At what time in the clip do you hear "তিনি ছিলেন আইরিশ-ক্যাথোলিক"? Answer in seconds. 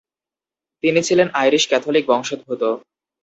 0.83-2.03